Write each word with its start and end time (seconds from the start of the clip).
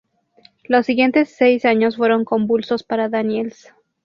Los 0.63 0.87
siguientes 0.87 1.29
seis 1.37 1.63
años 1.63 1.95
fueron 1.97 2.25
convulsos 2.25 2.81
para 2.81 3.07
Daniels. 3.07 3.71